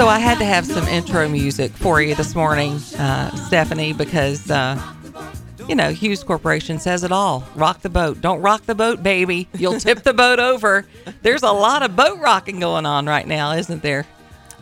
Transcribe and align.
So 0.00 0.08
I 0.08 0.18
had 0.18 0.38
to 0.38 0.46
have 0.46 0.64
some 0.64 0.88
intro 0.88 1.28
music 1.28 1.72
for 1.72 2.00
you 2.00 2.14
this 2.14 2.34
morning, 2.34 2.76
uh, 2.98 3.36
Stephanie, 3.36 3.92
because 3.92 4.50
uh, 4.50 4.80
you 5.68 5.74
know 5.74 5.90
Hues 5.90 6.24
Corporation 6.24 6.78
says 6.78 7.04
it 7.04 7.12
all. 7.12 7.46
Rock 7.54 7.82
the 7.82 7.90
boat. 7.90 8.22
Don't 8.22 8.40
rock 8.40 8.64
the 8.64 8.74
boat, 8.74 9.02
baby. 9.02 9.46
You'll 9.52 9.78
tip 9.78 10.02
the 10.02 10.14
boat 10.14 10.38
over. 10.38 10.86
There's 11.20 11.42
a 11.42 11.52
lot 11.52 11.82
of 11.82 11.96
boat 11.96 12.18
rocking 12.18 12.60
going 12.60 12.86
on 12.86 13.04
right 13.04 13.28
now, 13.28 13.52
isn't 13.52 13.82
there? 13.82 14.06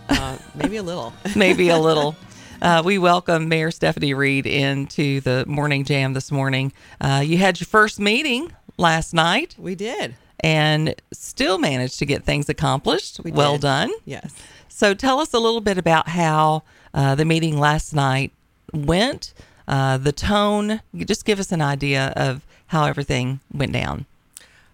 Uh, 0.09 0.39
maybe 0.57 0.77
a 0.77 0.82
little. 0.82 1.12
Maybe 1.37 1.68
a 1.68 1.79
little. 1.79 2.16
Uh, 2.61 2.82
we 2.84 2.98
welcome 2.98 3.48
Mayor 3.48 3.70
Stephanie 3.70 4.14
Reed 4.14 4.45
into 4.45 5.20
the 5.20 5.45
morning 5.46 5.84
jam 5.84 6.14
this 6.14 6.32
morning. 6.32 6.73
Uh, 7.00 7.23
you 7.25 7.39
had 7.39 7.61
your 7.61 7.66
first 7.66 8.00
meeting 8.00 8.50
last 8.77 9.14
night 9.14 9.55
We 9.57 9.77
did. 9.77 10.17
And 10.41 10.95
still 11.13 11.59
managed 11.59 11.99
to 11.99 12.07
get 12.07 12.25
things 12.25 12.49
accomplished. 12.49 13.21
We 13.23 13.33
well 13.33 13.55
did. 13.55 13.63
done. 13.63 13.91
Yes. 14.05 14.35
So 14.69 14.95
tell 14.95 15.21
us 15.21 15.35
a 15.35 15.39
little 15.39 15.61
bit 15.61 15.79
about 15.79 16.09
how 16.09 16.63
uh, 16.95 17.14
the 17.14 17.25
meeting 17.25 17.59
last 17.59 17.95
night 17.95 18.33
went, 18.73 19.35
uh, 19.67 19.99
the 19.99 20.13
tone. 20.13 20.81
Just 20.95 21.25
give 21.25 21.41
us 21.41 21.53
an 21.53 21.61
idea 21.61 22.13
of 22.17 22.47
how 22.69 22.85
everything 22.85 23.41
went 23.53 23.73
down. 23.73 24.07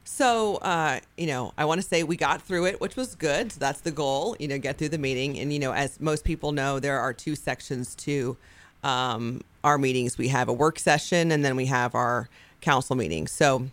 So, 0.05 0.57
uh, 0.57 1.01
you 1.17 1.27
know, 1.27 1.55
I 1.57 1.65
want 1.65 1.81
to 1.81 1.87
say 1.87 2.03
we 2.03 2.17
got 2.17 2.43
through 2.43 2.67
it, 2.67 2.81
which 2.81 2.95
was 2.95 3.15
good. 3.15 3.53
So 3.53 3.59
that's 3.59 3.81
the 3.81 3.91
goal, 3.91 4.37
you 4.39 4.47
know, 4.47 4.59
get 4.59 4.77
through 4.77 4.91
the 4.91 4.99
meeting. 4.99 5.39
And, 5.39 5.53
you 5.53 5.59
know, 5.59 5.73
as 5.73 5.99
most 5.99 6.25
people 6.25 6.53
know, 6.53 6.79
there 6.79 7.01
are 7.01 7.13
two 7.13 7.35
sections 7.35 7.95
to 7.97 8.37
um, 8.83 9.41
our 9.65 9.79
meetings 9.79 10.19
we 10.19 10.29
have 10.29 10.49
a 10.49 10.53
work 10.53 10.79
session 10.79 11.33
and 11.33 11.43
then 11.43 11.57
we 11.57 11.67
have 11.67 11.95
our 11.95 12.29
council 12.61 12.95
meeting. 12.95 13.27
So, 13.27 13.71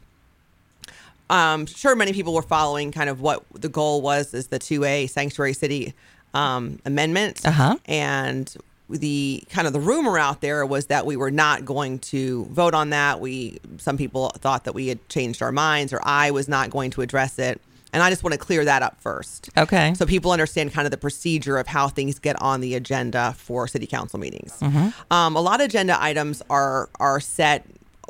um, 1.31 1.65
sure, 1.65 1.95
many 1.95 2.11
people 2.13 2.33
were 2.33 2.41
following 2.41 2.91
kind 2.91 3.09
of 3.09 3.21
what 3.21 3.43
the 3.53 3.69
goal 3.69 4.01
was 4.01 4.33
is 4.33 4.47
the 4.47 4.59
2A 4.59 5.09
sanctuary 5.09 5.53
city 5.53 5.93
um, 6.33 6.79
amendment. 6.85 7.45
Uh-huh. 7.45 7.77
And 7.85 8.53
the 8.89 9.41
kind 9.49 9.65
of 9.65 9.71
the 9.71 9.79
rumor 9.79 10.19
out 10.19 10.41
there 10.41 10.65
was 10.65 10.87
that 10.87 11.05
we 11.05 11.15
were 11.15 11.31
not 11.31 11.63
going 11.63 11.99
to 11.99 12.43
vote 12.45 12.73
on 12.73 12.89
that. 12.89 13.21
We 13.21 13.59
some 13.77 13.97
people 13.97 14.29
thought 14.39 14.65
that 14.65 14.73
we 14.73 14.87
had 14.87 15.07
changed 15.07 15.41
our 15.41 15.53
minds 15.53 15.93
or 15.93 16.01
I 16.03 16.31
was 16.31 16.49
not 16.49 16.69
going 16.69 16.91
to 16.91 17.01
address 17.01 17.39
it. 17.39 17.61
And 17.93 18.03
I 18.03 18.09
just 18.09 18.23
want 18.23 18.33
to 18.33 18.37
clear 18.37 18.65
that 18.65 18.81
up 18.81 18.99
first. 19.01 19.49
Okay. 19.57 19.93
So 19.95 20.05
people 20.05 20.31
understand 20.31 20.73
kind 20.73 20.85
of 20.85 20.91
the 20.91 20.97
procedure 20.97 21.57
of 21.57 21.67
how 21.67 21.87
things 21.87 22.19
get 22.19 22.41
on 22.41 22.59
the 22.59 22.75
agenda 22.75 23.33
for 23.37 23.67
city 23.67 23.87
council 23.87 24.19
meetings. 24.19 24.57
Mm-hmm. 24.59 25.13
Um, 25.13 25.35
a 25.37 25.41
lot 25.41 25.61
of 25.61 25.65
agenda 25.65 26.01
items 26.01 26.41
are 26.49 26.89
are 26.99 27.21
set 27.21 27.65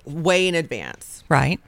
way 0.06 0.48
in 0.48 0.56
advance. 0.56 1.24
right. 1.30 1.60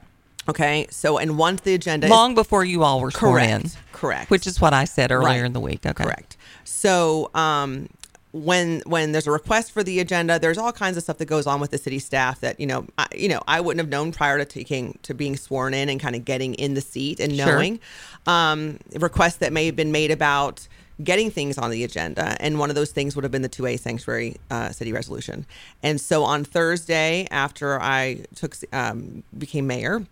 Okay. 0.48 0.86
So 0.90 1.18
and 1.18 1.38
once 1.38 1.62
the 1.62 1.74
agenda 1.74 2.06
is 2.06 2.10
Long 2.10 2.34
before 2.34 2.64
you 2.64 2.82
all 2.82 3.00
were 3.00 3.10
sworn 3.10 3.42
in. 3.42 3.60
Correct. 3.62 3.76
Correct. 3.92 4.30
Which 4.30 4.46
is 4.46 4.60
what 4.60 4.74
I 4.74 4.84
said 4.84 5.10
earlier 5.12 5.40
Right. 5.40 5.44
in 5.46 5.52
the 5.52 5.60
week. 5.60 5.86
Okay. 5.86 6.04
Correct. 6.04 6.36
So, 6.64 7.30
um, 7.34 7.88
when 8.32 8.82
when 8.84 9.12
there's 9.12 9.28
a 9.28 9.30
request 9.30 9.70
for 9.70 9.84
the 9.84 10.00
agenda, 10.00 10.40
there's 10.40 10.58
all 10.58 10.72
kinds 10.72 10.96
of 10.96 11.04
stuff 11.04 11.18
that 11.18 11.26
goes 11.26 11.46
on 11.46 11.60
with 11.60 11.70
the 11.70 11.78
city 11.78 12.00
staff 12.00 12.40
that 12.40 12.58
you 12.58 12.66
know, 12.66 12.84
I, 12.98 13.06
you 13.14 13.28
know, 13.28 13.40
I 13.46 13.60
wouldn't 13.60 13.78
have 13.80 13.88
known 13.88 14.10
prior 14.10 14.38
to 14.38 14.44
taking 14.44 14.98
to 15.04 15.14
being 15.14 15.36
sworn 15.36 15.72
in 15.72 15.88
and 15.88 16.00
kind 16.00 16.16
of 16.16 16.24
getting 16.24 16.54
in 16.54 16.74
the 16.74 16.80
seat 16.80 17.20
and 17.20 17.34
Sure. 17.36 17.46
knowing 17.46 17.78
um, 18.26 18.78
requests 18.96 19.36
that 19.36 19.52
may 19.52 19.66
have 19.66 19.76
been 19.76 19.92
made 19.92 20.10
about 20.10 20.66
getting 21.02 21.30
things 21.30 21.58
on 21.58 21.70
the 21.70 21.84
agenda, 21.84 22.36
and 22.40 22.58
one 22.58 22.70
of 22.70 22.76
those 22.76 22.90
things 22.90 23.14
would 23.16 23.22
have 23.24 23.32
been 23.32 23.42
the 23.42 23.48
2A 23.48 23.78
sanctuary 23.78 24.36
uh, 24.50 24.70
city 24.70 24.92
resolution. 24.92 25.44
And 25.82 26.00
so 26.00 26.22
on 26.24 26.44
Thursday, 26.44 27.26
after 27.30 27.80
I 27.80 28.24
took 28.34 28.56
um, 28.72 29.22
became 29.38 29.66
mayor, 29.68 30.04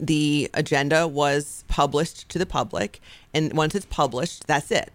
the 0.00 0.50
agenda 0.54 1.06
was 1.06 1.64
published 1.68 2.28
to 2.28 2.38
the 2.38 2.46
public 2.46 3.00
and 3.34 3.52
once 3.52 3.74
it's 3.74 3.86
published 3.86 4.46
that's 4.46 4.70
it. 4.70 4.92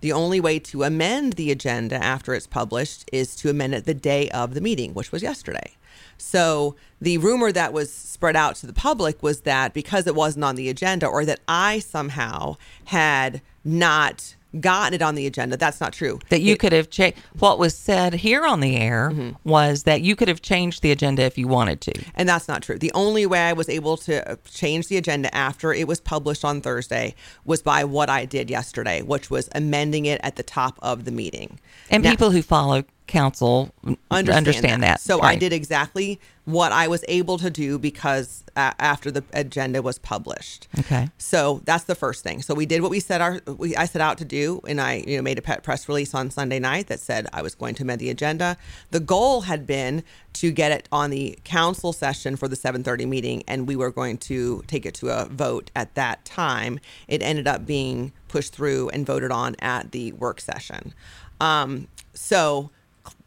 The 0.00 0.12
only 0.12 0.40
way 0.40 0.58
to 0.58 0.82
amend 0.82 1.34
the 1.34 1.50
agenda 1.50 1.96
after 1.96 2.34
it's 2.34 2.46
published 2.46 3.08
is 3.12 3.34
to 3.36 3.48
amend 3.48 3.74
it 3.74 3.86
the 3.86 3.94
day 3.94 4.28
of 4.30 4.54
the 4.54 4.60
meeting 4.60 4.92
which 4.94 5.12
was 5.12 5.22
yesterday. 5.22 5.76
So 6.18 6.76
the 7.00 7.18
rumor 7.18 7.52
that 7.52 7.72
was 7.72 7.92
spread 7.92 8.36
out 8.36 8.56
to 8.56 8.66
the 8.66 8.72
public 8.72 9.22
was 9.22 9.42
that 9.42 9.74
because 9.74 10.06
it 10.06 10.14
wasn't 10.14 10.44
on 10.44 10.56
the 10.56 10.68
agenda 10.68 11.06
or 11.06 11.24
that 11.24 11.40
i 11.48 11.78
somehow 11.78 12.56
had 12.86 13.42
not 13.64 14.36
gotten 14.60 14.94
it 14.94 15.02
on 15.02 15.14
the 15.14 15.26
agenda 15.26 15.56
that's 15.56 15.80
not 15.80 15.92
true 15.92 16.18
That 16.28 16.40
you 16.40 16.52
It- 16.54 16.58
could 16.60 16.72
have 16.72 16.90
changed. 16.90 17.18
What 17.38 17.58
was 17.58 17.76
said 17.76 18.14
here 18.14 18.44
on 18.46 18.60
the 18.60 18.76
air 18.76 19.10
Mm-hmm. 19.12 19.48
was 19.48 19.82
that 19.84 20.00
you 20.02 20.14
could 20.16 20.28
have 20.28 20.40
changed 20.42 20.82
the 20.82 20.90
agenda 20.90 21.22
if 21.22 21.36
you 21.38 21.48
wanted 21.48 21.80
to. 21.82 21.92
And 22.14 22.28
that's 22.28 22.48
not 22.48 22.62
true. 22.62 22.78
The 22.78 22.92
only 22.94 23.26
way 23.26 23.40
I 23.48 23.52
was 23.52 23.68
able 23.68 23.96
to 23.98 24.30
uh, 24.32 24.36
change 24.50 24.88
the 24.88 24.96
agenda 24.96 25.34
after 25.34 25.72
it 25.72 25.86
was 25.88 26.00
published 26.00 26.44
on 26.44 26.60
Thursday 26.60 27.14
was 27.44 27.62
by 27.62 27.84
what 27.84 28.08
I 28.08 28.24
did 28.24 28.50
yesterday, 28.50 29.02
which 29.02 29.30
was 29.30 29.48
amending 29.54 30.06
it 30.06 30.20
at 30.22 30.36
the 30.36 30.42
top 30.42 30.78
of 30.82 31.04
the 31.04 31.10
meeting. 31.10 31.58
And 31.90 32.02
Now- 32.02 32.10
people 32.10 32.30
who 32.30 32.42
follow 32.42 32.84
council 33.06 33.74
understand, 34.10 34.82
that. 34.82 35.00
So 35.00 35.20
I 35.20 35.36
did 35.36 35.52
exactly 35.52 36.20
what 36.46 36.72
I 36.72 36.88
was 36.88 37.04
able 37.08 37.38
to 37.38 37.50
do 37.50 37.78
because 37.78 38.44
uh, 38.56 38.72
after 38.78 39.10
the 39.10 39.24
agenda 39.32 39.82
was 39.82 39.98
published. 39.98 40.68
Okay. 40.78 41.08
So 41.18 41.60
that's 41.64 41.84
the 41.84 41.94
first 41.94 42.22
thing. 42.22 42.42
So 42.42 42.54
we 42.54 42.66
did 42.66 42.82
what 42.82 42.90
we 42.90 43.00
set 43.00 43.20
our 43.20 43.40
we 43.46 43.76
I 43.76 43.84
set 43.84 44.00
out 44.00 44.18
to 44.18 44.24
do, 44.24 44.60
and 44.66 44.80
I 44.80 45.04
you 45.06 45.16
know 45.16 45.22
made 45.22 45.38
a 45.38 45.42
pet 45.42 45.62
press 45.62 45.88
release 45.88 46.14
on 46.14 46.30
Sunday 46.30 46.58
night 46.58 46.86
that 46.88 47.00
said 47.00 47.26
I 47.32 47.42
was 47.42 47.54
going 47.54 47.74
to 47.76 47.82
amend 47.82 48.00
the 48.00 48.10
agenda. 48.10 48.56
The 48.90 49.00
goal 49.00 49.42
had 49.42 49.66
been 49.66 50.02
to 50.34 50.50
get 50.50 50.72
it 50.72 50.88
on 50.90 51.10
the 51.10 51.38
council 51.44 51.92
session 51.92 52.36
for 52.36 52.48
the 52.48 52.56
7:30 52.56 53.06
meeting, 53.06 53.42
and 53.46 53.68
we 53.68 53.76
were 53.76 53.90
going 53.90 54.18
to 54.18 54.62
take 54.66 54.86
it 54.86 54.94
to 54.94 55.10
a 55.10 55.26
vote 55.26 55.70
at 55.76 55.94
that 55.94 56.24
time. 56.24 56.80
It 57.06 57.22
ended 57.22 57.46
up 57.46 57.66
being 57.66 58.12
pushed 58.28 58.54
through 58.54 58.88
and 58.90 59.06
voted 59.06 59.30
on 59.30 59.56
at 59.60 59.92
the 59.92 60.12
work 60.12 60.40
session. 60.40 60.94
Um, 61.40 61.88
so 62.14 62.70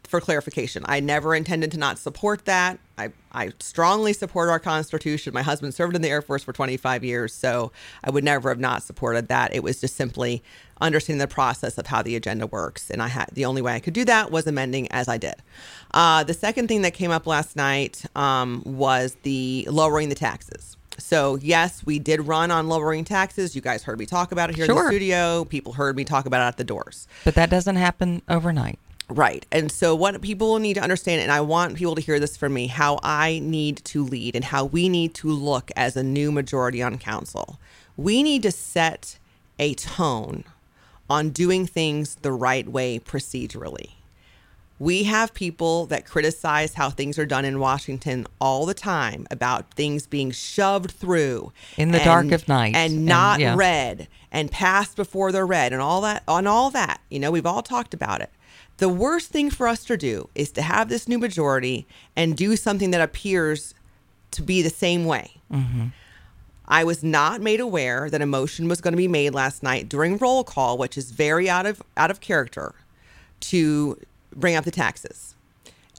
for 0.08 0.20
clarification, 0.20 0.84
I 0.86 1.00
never 1.00 1.34
intended 1.34 1.70
to 1.72 1.78
not 1.78 1.98
support 1.98 2.46
that. 2.46 2.78
I, 2.96 3.10
I 3.30 3.52
strongly 3.60 4.12
support 4.12 4.48
our 4.48 4.58
Constitution. 4.58 5.34
My 5.34 5.42
husband 5.42 5.74
served 5.74 5.94
in 5.94 6.02
the 6.02 6.08
Air 6.08 6.22
Force 6.22 6.42
for 6.42 6.52
25 6.52 7.04
years, 7.04 7.34
so 7.34 7.70
I 8.02 8.10
would 8.10 8.24
never 8.24 8.48
have 8.48 8.58
not 8.58 8.82
supported 8.82 9.28
that. 9.28 9.54
It 9.54 9.62
was 9.62 9.80
just 9.80 9.96
simply 9.96 10.42
understanding 10.80 11.18
the 11.18 11.28
process 11.28 11.76
of 11.76 11.86
how 11.86 12.02
the 12.02 12.16
agenda 12.16 12.46
works, 12.46 12.90
and 12.90 13.02
I 13.02 13.08
had 13.08 13.28
the 13.32 13.44
only 13.44 13.60
way 13.60 13.74
I 13.74 13.80
could 13.80 13.94
do 13.94 14.04
that 14.06 14.30
was 14.30 14.46
amending 14.46 14.90
as 14.90 15.08
I 15.08 15.18
did. 15.18 15.34
Uh, 15.92 16.24
the 16.24 16.34
second 16.34 16.68
thing 16.68 16.82
that 16.82 16.94
came 16.94 17.10
up 17.10 17.26
last 17.26 17.54
night 17.54 18.04
um, 18.16 18.62
was 18.64 19.16
the 19.22 19.68
lowering 19.70 20.08
the 20.08 20.14
taxes. 20.14 20.76
So 20.98 21.36
yes, 21.36 21.84
we 21.86 21.98
did 21.98 22.26
run 22.26 22.50
on 22.50 22.66
lowering 22.66 23.04
taxes. 23.04 23.54
You 23.54 23.62
guys 23.62 23.84
heard 23.84 23.98
me 23.98 24.06
talk 24.06 24.32
about 24.32 24.50
it 24.50 24.56
here 24.56 24.64
in 24.64 24.74
the 24.74 24.86
studio. 24.88 25.44
People 25.44 25.74
heard 25.74 25.96
me 25.96 26.04
talk 26.04 26.26
about 26.26 26.44
it 26.44 26.48
at 26.48 26.56
the 26.56 26.64
doors. 26.64 27.06
But 27.24 27.34
that 27.36 27.50
doesn't 27.50 27.76
happen 27.76 28.22
overnight. 28.28 28.78
Right. 29.10 29.46
And 29.50 29.72
so, 29.72 29.94
what 29.94 30.20
people 30.20 30.58
need 30.58 30.74
to 30.74 30.82
understand, 30.82 31.22
and 31.22 31.32
I 31.32 31.40
want 31.40 31.76
people 31.76 31.94
to 31.94 32.00
hear 32.00 32.20
this 32.20 32.36
from 32.36 32.52
me, 32.52 32.66
how 32.66 32.98
I 33.02 33.40
need 33.42 33.78
to 33.86 34.04
lead 34.04 34.36
and 34.36 34.44
how 34.44 34.66
we 34.66 34.88
need 34.88 35.14
to 35.14 35.28
look 35.28 35.70
as 35.76 35.96
a 35.96 36.02
new 36.02 36.30
majority 36.30 36.82
on 36.82 36.98
council. 36.98 37.58
We 37.96 38.22
need 38.22 38.42
to 38.42 38.50
set 38.52 39.18
a 39.58 39.74
tone 39.74 40.44
on 41.08 41.30
doing 41.30 41.66
things 41.66 42.16
the 42.16 42.32
right 42.32 42.68
way 42.68 42.98
procedurally. 42.98 43.92
We 44.78 45.04
have 45.04 45.34
people 45.34 45.86
that 45.86 46.06
criticize 46.06 46.74
how 46.74 46.90
things 46.90 47.18
are 47.18 47.26
done 47.26 47.44
in 47.44 47.58
Washington 47.58 48.26
all 48.40 48.64
the 48.64 48.74
time 48.74 49.26
about 49.30 49.72
things 49.74 50.06
being 50.06 50.30
shoved 50.30 50.92
through 50.92 51.52
In 51.76 51.90
the 51.90 51.98
dark 51.98 52.30
of 52.30 52.46
night. 52.46 52.76
and 52.76 52.92
And, 52.92 53.06
not 53.06 53.40
yeah. 53.40 53.56
read 53.56 54.06
and 54.30 54.50
passed 54.50 54.94
before 54.94 55.32
they're 55.32 55.46
read 55.46 55.72
and 55.72 55.82
all 55.82 56.02
that 56.02 56.22
on 56.28 56.46
all 56.46 56.70
that. 56.70 57.00
You 57.10 57.18
know, 57.18 57.32
we've 57.32 57.46
all 57.46 57.62
talked 57.62 57.92
about 57.92 58.20
it. 58.20 58.30
The 58.78 58.88
worst 58.88 59.30
thing 59.30 59.50
for 59.50 59.68
us 59.68 59.84
to 59.84 59.96
do 59.96 60.28
is 60.34 60.50
to 60.52 60.62
have 60.62 60.88
this 60.88 61.06
new 61.08 61.18
majority 61.18 61.86
and 62.16 62.36
do 62.36 62.56
something 62.56 62.90
that 62.92 63.00
appears 63.00 63.74
to 64.32 64.42
be 64.42 64.62
the 64.62 64.70
same 64.70 65.04
way. 65.04 65.32
I 66.66 66.84
was 66.84 67.02
not 67.02 67.40
made 67.40 67.60
aware 67.60 68.10
that 68.10 68.20
a 68.20 68.26
motion 68.26 68.68
was 68.68 68.80
going 68.80 68.92
to 68.92 68.98
be 68.98 69.08
made 69.08 69.30
last 69.34 69.62
night 69.62 69.88
during 69.88 70.18
roll 70.18 70.44
call, 70.44 70.76
which 70.78 70.98
is 70.98 71.10
very 71.10 71.48
out 71.48 71.66
of 71.66 71.82
out 71.96 72.10
of 72.10 72.20
character, 72.20 72.74
to 73.40 73.98
bring 74.34 74.54
up 74.54 74.64
the 74.64 74.70
taxes. 74.70 75.34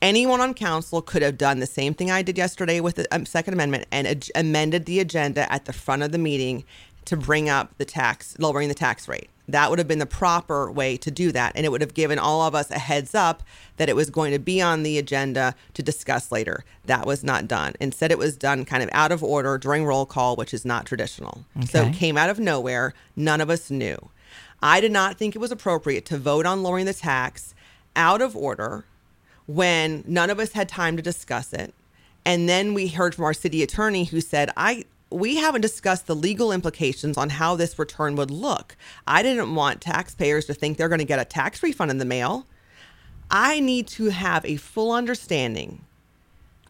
Anyone 0.01 0.39
on 0.39 0.53
council 0.53 1.01
could 1.01 1.21
have 1.23 1.37
done 1.37 1.59
the 1.59 1.65
same 1.65 1.93
thing 1.93 2.09
I 2.09 2.21
did 2.21 2.37
yesterday 2.37 2.79
with 2.79 2.95
the 2.95 3.07
um, 3.13 3.25
Second 3.25 3.55
Amendment 3.55 3.85
and 3.91 4.07
ad- 4.07 4.29
amended 4.35 4.85
the 4.85 4.99
agenda 4.99 5.51
at 5.51 5.65
the 5.65 5.73
front 5.73 6.03
of 6.03 6.11
the 6.13 6.17
meeting 6.17 6.63
to 7.05 7.17
bring 7.17 7.49
up 7.49 7.77
the 7.77 7.83
tax, 7.85 8.37
lowering 8.39 8.69
the 8.69 8.75
tax 8.75 9.07
rate. 9.09 9.29
That 9.51 9.69
would 9.69 9.79
have 9.79 9.87
been 9.87 9.99
the 9.99 10.05
proper 10.05 10.71
way 10.71 10.97
to 10.97 11.09
do 11.11 11.31
that. 11.31 11.53
And 11.55 11.65
it 11.65 11.69
would 11.69 11.81
have 11.81 11.93
given 11.93 12.19
all 12.19 12.41
of 12.43 12.53
us 12.55 12.69
a 12.71 12.79
heads 12.79 13.15
up 13.15 13.43
that 13.77 13.89
it 13.89 13.95
was 13.95 14.09
going 14.09 14.31
to 14.31 14.39
be 14.39 14.61
on 14.61 14.83
the 14.83 14.97
agenda 14.97 15.55
to 15.73 15.83
discuss 15.83 16.31
later. 16.31 16.63
That 16.85 17.05
was 17.05 17.23
not 17.23 17.47
done. 17.47 17.73
Instead, 17.79 18.11
it 18.11 18.17
was 18.17 18.37
done 18.37 18.65
kind 18.65 18.83
of 18.83 18.89
out 18.93 19.11
of 19.11 19.23
order 19.23 19.57
during 19.57 19.85
roll 19.85 20.05
call, 20.05 20.35
which 20.35 20.53
is 20.53 20.65
not 20.65 20.85
traditional. 20.85 21.45
So 21.65 21.83
it 21.83 21.93
came 21.93 22.17
out 22.17 22.29
of 22.29 22.39
nowhere. 22.39 22.93
None 23.15 23.41
of 23.41 23.49
us 23.49 23.71
knew. 23.71 24.09
I 24.61 24.81
did 24.81 24.91
not 24.91 25.17
think 25.17 25.35
it 25.35 25.39
was 25.39 25.51
appropriate 25.51 26.05
to 26.07 26.17
vote 26.17 26.45
on 26.45 26.63
lowering 26.63 26.85
the 26.85 26.93
tax 26.93 27.55
out 27.95 28.21
of 28.21 28.35
order 28.35 28.85
when 29.47 30.03
none 30.05 30.29
of 30.29 30.39
us 30.39 30.51
had 30.51 30.69
time 30.69 30.95
to 30.95 31.01
discuss 31.01 31.53
it. 31.53 31.73
And 32.25 32.47
then 32.47 32.73
we 32.73 32.89
heard 32.89 33.15
from 33.15 33.25
our 33.25 33.33
city 33.33 33.63
attorney 33.63 34.03
who 34.03 34.21
said, 34.21 34.51
I 34.55 34.85
we 35.11 35.37
haven't 35.37 35.61
discussed 35.61 36.07
the 36.07 36.15
legal 36.15 36.51
implications 36.51 37.17
on 37.17 37.29
how 37.29 37.55
this 37.55 37.79
return 37.79 38.15
would 38.15 38.31
look. 38.31 38.77
I 39.07 39.23
didn't 39.23 39.53
want 39.55 39.81
taxpayers 39.81 40.45
to 40.45 40.53
think 40.53 40.77
they're 40.77 40.89
going 40.89 40.99
to 40.99 41.05
get 41.05 41.19
a 41.19 41.25
tax 41.25 41.63
refund 41.63 41.91
in 41.91 41.97
the 41.97 42.05
mail. 42.05 42.45
I 43.31 43.59
need 43.59 43.87
to 43.89 44.09
have 44.09 44.45
a 44.45 44.57
full 44.57 44.91
understanding. 44.91 45.85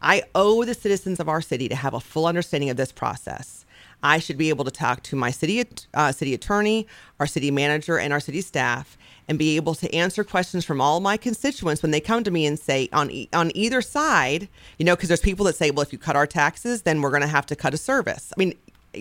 I 0.01 0.24
owe 0.33 0.63
the 0.63 0.74
citizens 0.74 1.19
of 1.19 1.27
our 1.27 1.41
city 1.41 1.68
to 1.69 1.75
have 1.75 1.94
a 1.94 2.00
full 2.00 2.25
understanding 2.25 2.69
of 2.69 2.77
this 2.77 2.91
process. 2.91 3.65
I 4.01 4.19
should 4.19 4.37
be 4.37 4.49
able 4.49 4.65
to 4.65 4.71
talk 4.71 5.03
to 5.03 5.15
my 5.15 5.31
city 5.31 5.63
uh, 5.93 6.11
city 6.11 6.33
attorney, 6.33 6.87
our 7.19 7.27
city 7.27 7.51
manager, 7.51 7.97
and 7.97 8.13
our 8.13 8.19
city 8.19 8.41
staff, 8.41 8.97
and 9.27 9.37
be 9.37 9.55
able 9.55 9.75
to 9.75 9.93
answer 9.93 10.23
questions 10.23 10.65
from 10.65 10.79
all 10.81 10.99
my 10.99 11.17
constituents 11.17 11.81
when 11.81 11.91
they 11.91 11.99
come 11.99 12.23
to 12.23 12.31
me 12.31 12.45
and 12.45 12.59
say 12.59 12.89
on 12.93 13.11
e- 13.11 13.29
on 13.33 13.51
either 13.55 13.81
side, 13.81 14.47
you 14.77 14.85
know, 14.85 14.95
because 14.95 15.09
there's 15.09 15.19
people 15.21 15.45
that 15.45 15.55
say, 15.55 15.71
well, 15.71 15.81
if 15.81 15.91
you 15.91 15.99
cut 15.99 16.15
our 16.15 16.27
taxes, 16.27 16.83
then 16.83 17.01
we're 17.01 17.11
going 17.11 17.21
to 17.21 17.27
have 17.27 17.45
to 17.47 17.55
cut 17.55 17.73
a 17.73 17.77
service. 17.77 18.31
I 18.35 18.39
mean, 18.39 18.53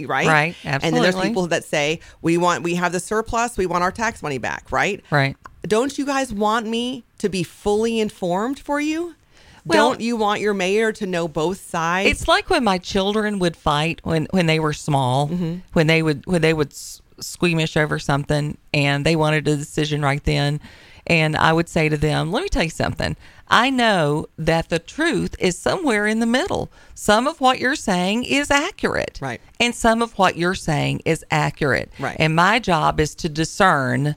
right? 0.07 0.27
Right, 0.27 0.57
Absolutely. 0.65 0.87
And 0.87 0.97
then 0.97 1.03
there's 1.03 1.27
people 1.27 1.47
that 1.47 1.65
say 1.65 2.01
we 2.23 2.37
want 2.37 2.63
we 2.63 2.75
have 2.75 2.93
the 2.93 3.01
surplus, 3.01 3.57
we 3.57 3.67
want 3.67 3.83
our 3.83 3.93
tax 3.93 4.23
money 4.23 4.39
back, 4.39 4.71
right? 4.73 5.03
Right. 5.11 5.37
Don't 5.63 5.99
you 5.99 6.07
guys 6.07 6.33
want 6.33 6.67
me 6.67 7.05
to 7.19 7.29
be 7.29 7.43
fully 7.43 8.01
informed 8.01 8.59
for 8.59 8.81
you? 8.81 9.15
Well- 9.69 9.91
Don't 9.91 10.01
you 10.01 10.17
want 10.17 10.41
your 10.41 10.55
mayor 10.55 10.93
to 10.93 11.07
know 11.07 11.29
both 11.29 11.69
sides? 11.69 12.11
It's 12.11 12.29
like 12.29 12.51
when 12.51 12.65
my 12.65 12.79
children 12.79 13.39
would 13.39 13.57
fight 13.57 14.01
when 14.05 14.27
when 14.31 14.47
they 14.47 14.59
were 14.61 14.73
small, 14.73 15.29
Mm-hmm. 15.29 15.55
when 15.73 15.87
they 15.87 16.03
would 16.03 16.27
when 16.27 16.43
they 16.43 16.55
would 16.55 16.73
s- 16.73 17.01
squeamish 17.21 17.77
over 17.77 17.99
something 17.99 18.57
and 18.73 19.05
they 19.05 19.17
wanted 19.17 19.47
a 19.49 19.57
decision 19.57 20.03
right 20.03 20.23
then, 20.25 20.61
and 21.07 21.37
I 21.37 21.53
would 21.53 21.69
say 21.69 21.89
to 21.89 21.97
them, 21.97 22.31
"Let 22.33 22.43
me 22.43 22.49
tell 22.49 22.63
you 22.65 22.71
something. 22.71 23.17
I 23.51 23.71
know 23.71 24.27
that 24.39 24.69
the 24.69 24.79
truth 24.79 25.35
is 25.39 25.57
somewhere 25.59 26.07
in 26.07 26.21
the 26.21 26.27
middle. 26.27 26.71
Some 26.95 27.27
of 27.27 27.41
what 27.41 27.59
you're 27.59 27.77
saying 27.77 28.25
is 28.25 28.51
accurate, 28.51 29.19
Right. 29.23 29.41
and 29.59 29.75
some 29.75 30.03
of 30.03 30.13
what 30.19 30.37
you're 30.37 30.55
saying 30.55 31.01
is 31.07 31.25
accurate, 31.31 31.91
Right. 31.99 32.17
And 32.21 32.37
my 32.37 32.59
job 32.59 33.01
is 33.01 33.15
to 33.17 33.29
discern 33.31 34.17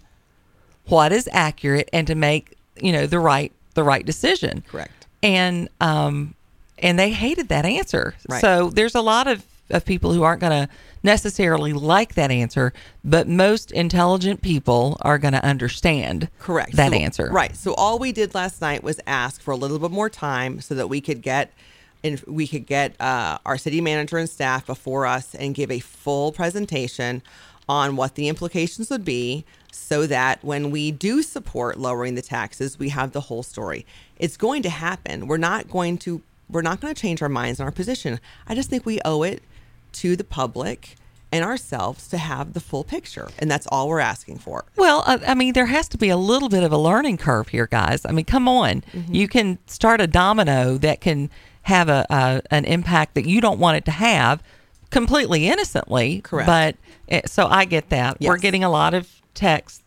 what 0.86 1.12
is 1.14 1.30
accurate 1.32 1.90
and 1.94 2.08
to 2.08 2.16
make 2.16 2.58
you 2.82 2.92
know 2.92 3.06
the 3.08 3.20
right 3.20 3.52
the 3.74 3.84
right 3.84 4.06
decision 4.06 4.64
Correct. 4.68 5.01
And 5.24 5.70
um 5.80 6.34
and 6.80 6.98
they 6.98 7.12
hated 7.12 7.50
that 7.50 7.66
answer 7.66 8.16
Right. 8.28 8.42
so 8.42 8.70
there's 8.70 8.96
a 8.96 9.02
lot 9.02 9.28
of, 9.28 9.44
of 9.70 9.86
people 9.86 10.14
who 10.14 10.24
aren't 10.24 10.42
going 10.42 10.68
to 10.68 10.74
necessarily 11.04 11.74
like 11.74 12.16
that 12.16 12.32
answer 12.32 12.74
but 13.04 13.28
most 13.28 13.72
intelligent 13.72 14.42
people 14.42 14.98
are 15.02 15.18
going 15.18 15.34
to 15.34 15.44
understand 15.46 16.30
Correct. 16.40 16.74
that 16.76 16.92
So- 16.92 16.98
answer 16.98 17.30
Right. 17.32 17.56
So 17.56 17.74
all 17.76 18.00
we 18.00 18.12
did 18.12 18.34
last 18.36 18.62
night 18.62 18.84
was 18.84 19.00
ask 19.08 19.42
for 19.42 19.52
a 19.52 19.56
little 19.58 19.80
bit 19.80 19.92
more 19.92 20.10
time 20.10 20.60
so 20.62 20.76
that 20.76 20.88
we 20.90 21.02
could 21.02 21.22
get 21.22 21.52
and 22.04 22.20
we 22.26 22.48
could 22.48 22.66
get 22.66 23.00
uh, 23.00 23.38
our 23.46 23.58
city 23.60 23.80
manager 23.80 24.18
and 24.18 24.28
staff 24.30 24.66
before 24.66 25.06
us 25.06 25.36
and 25.36 25.54
give 25.54 25.70
a 25.70 25.80
full 25.80 26.32
presentation 26.32 27.22
on 27.70 27.96
what 27.96 28.16
the 28.16 28.28
implications 28.28 28.90
would 28.90 29.06
be 29.06 29.46
so 29.72 30.06
that 30.08 30.44
when 30.44 30.70
we 30.70 30.92
do 30.92 31.24
support 31.24 31.80
lowering 31.80 32.16
the 32.16 32.22
taxes 32.22 32.78
we 32.78 32.90
have 32.90 33.12
the 33.12 33.22
whole 33.22 33.44
story 33.44 33.86
it's 34.18 34.38
going 34.38 34.62
to 34.62 34.70
happen 34.70 35.28
we're 35.28 35.38
not 35.38 35.70
going 35.70 35.98
to 35.98 36.22
we're 36.50 36.62
not 36.62 36.80
going 36.82 36.94
to 36.94 37.02
change 37.02 37.22
our 37.22 37.30
minds 37.30 37.60
and 37.60 37.66
our 37.66 37.72
position 37.72 38.20
i 38.48 38.54
just 38.56 38.70
think 38.70 38.86
we 38.86 39.00
owe 39.06 39.24
it 39.24 39.42
to 39.92 40.16
the 40.16 40.24
public 40.24 40.96
and 41.32 41.46
ourselves 41.46 42.08
to 42.10 42.18
have 42.18 42.54
the 42.54 42.60
full 42.60 42.84
picture 42.84 43.30
and 43.40 43.50
that's 43.50 43.66
all 43.68 43.88
we're 43.88 44.00
asking 44.00 44.38
for 44.38 44.66
Well, 44.76 45.04
uh, 45.06 45.20
I 45.26 45.34
mean, 45.34 45.54
there 45.54 45.68
has 45.68 45.88
to 45.90 45.98
be 45.98 46.10
a 46.10 46.18
little 46.18 46.50
bit 46.50 46.64
of 46.64 46.74
a 46.74 46.78
learning 46.78 47.18
curve 47.18 47.48
here, 47.50 47.68
guys. 47.68 48.06
I 48.06 48.12
mean, 48.12 48.26
come 48.26 48.50
on. 48.50 48.84
Mm-hmm. 48.92 49.14
You 49.14 49.28
can 49.30 49.58
start 49.68 50.02
a 50.02 50.08
domino 50.08 50.78
that 50.80 51.00
can 51.00 51.30
have 51.64 51.88
a, 51.88 52.06
a 52.10 52.42
an 52.52 52.66
impact 52.66 53.14
that 53.16 53.26
you 53.26 53.40
don't 53.40 53.60
want 53.60 53.78
it 53.78 53.86
to 53.86 53.92
have 53.92 54.44
completely 54.90 55.48
innocently. 55.48 56.22
Correct. 56.22 56.48
But 56.48 57.30
so 57.30 57.48
I 57.48 57.66
get 57.66 57.90
that. 57.90 58.18
We're 58.20 58.38
getting 58.38 58.64
a 58.64 58.70
lot 58.70 58.94
of 58.94 59.21
texts 59.34 59.84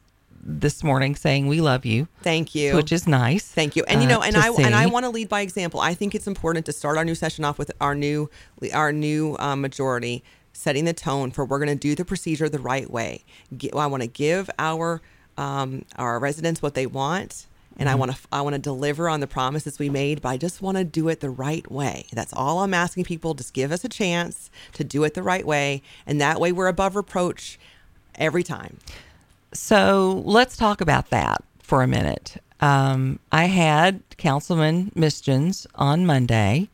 this 0.47 0.85
morning 0.85 1.17
saying 1.17 1.47
we 1.47 1.61
love 1.61 1.87
you, 1.87 2.07
thank 2.23 2.55
you 2.55 2.77
which 2.77 2.93
is 2.93 3.07
nice. 3.07 3.47
Thank 3.47 3.77
you. 3.77 3.85
And 3.85 4.03
you 4.03 4.09
uh, 4.09 4.13
know, 4.13 4.23
and 4.23 4.35
to 4.35 4.43
I 4.43 4.51
and 4.63 4.75
I 4.75 4.87
want 4.87 5.05
to 5.05 5.11
lead 5.11 5.29
by 5.29 5.41
example. 5.41 5.81
I 5.81 5.95
think 5.95 6.15
it's 6.15 6.27
important 6.27 6.67
to 6.67 6.73
start 6.73 6.99
our 6.99 7.05
new 7.05 7.15
session 7.15 7.45
off 7.45 7.59
with 7.59 7.73
our 7.81 7.95
new 7.95 8.31
our 8.73 8.93
new 8.93 9.37
um, 9.39 9.61
majority 9.61 10.23
setting 10.53 10.85
the 10.85 10.93
tone 10.93 11.31
for 11.31 11.45
we're 11.45 11.59
going 11.59 11.69
to 11.69 11.75
do 11.75 11.95
the 11.95 12.05
procedure 12.05 12.49
the 12.49 12.59
right 12.59 12.91
way. 12.91 13.25
I 13.75 13.87
want 13.87 14.03
to 14.03 14.07
give 14.07 14.49
our 14.59 15.03
um, 15.37 15.85
our 15.97 16.19
residents 16.19 16.63
what 16.63 16.75
they 16.75 16.87
want. 16.87 17.47
And 17.77 17.89
Mm-hmm. 17.89 17.89
I 17.89 17.95
want 17.97 18.13
to 18.13 18.19
I 18.31 18.41
want 18.43 18.55
to 18.55 18.61
deliver 18.61 19.09
on 19.09 19.19
the 19.19 19.27
promises 19.27 19.81
we 19.81 19.91
made, 19.91 20.23
but 20.23 20.29
I 20.29 20.37
just 20.37 20.63
want 20.63 20.77
to 20.77 20.85
do 20.85 21.09
it 21.09 21.19
the 21.19 21.29
right 21.31 21.69
way. 21.69 22.07
That's 22.13 22.33
all 22.33 22.61
I'm 22.61 22.73
asking 22.73 23.03
people. 23.03 23.35
Just 23.35 23.53
give 23.53 23.73
us 23.73 23.85
a 23.85 23.89
chance 23.89 24.49
to 24.75 24.85
do 24.85 25.03
it 25.03 25.15
the 25.15 25.25
right 25.25 25.45
way, 25.45 25.83
and 26.07 26.21
that 26.21 26.39
way 26.39 26.53
we're 26.53 26.69
above 26.69 26.95
reproach 26.95 27.59
every 28.15 28.45
time. 28.45 28.79
So 29.55 30.23
let's 30.27 30.57
talk 30.57 30.81
about 30.81 31.11
that 31.11 31.43
for 31.61 31.83
a 31.83 31.87
minute. 31.87 32.37
Um, 32.61 33.21
I 33.31 33.45
had 33.45 34.03
Councilman 34.17 34.91
Misjuns 34.97 35.67
on 35.77 36.05
Monday, 36.05 36.69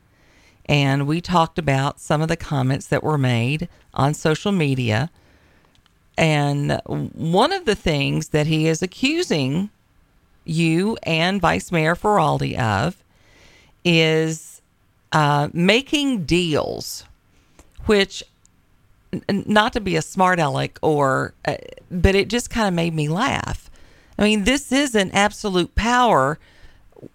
and 0.65 1.06
we 1.06 1.21
talked 1.21 1.59
about 1.59 2.00
some 2.00 2.23
of 2.23 2.29
the 2.29 2.37
comments 2.37 2.87
that 2.87 3.03
were 3.03 3.19
made 3.19 3.69
on 3.93 4.15
social 4.15 4.50
media. 4.50 5.11
And 6.17 6.81
one 6.87 7.53
of 7.53 7.67
the 7.67 7.75
things 7.75 8.29
that 8.29 8.47
he 8.47 8.67
is 8.67 8.82
accusing 8.82 9.71
you 10.44 10.97
and 11.03 11.41
Vice 11.41 11.71
Mayor 11.71 11.94
Faraldi 11.94 12.59
of 12.59 13.03
is 13.85 14.62
uh, 15.12 15.49
making 15.53 16.25
deals, 16.25 17.05
which 17.87 18.23
not 19.29 19.73
to 19.73 19.81
be 19.81 19.97
a 19.97 20.03
smart 20.03 20.39
aleck 20.39 20.79
or 20.83 21.35
uh, 21.45 21.57
but 21.91 22.15
it 22.15 22.29
just 22.29 22.51
kind 22.51 22.69
of 22.69 22.75
made 22.75 22.95
me 22.95 23.09
laugh. 23.09 23.71
I 24.19 24.25
mean 24.25 24.45
this 24.45 24.73
is 24.73 24.95
an 24.95 25.11
absolute 25.12 25.75
power 25.75 26.39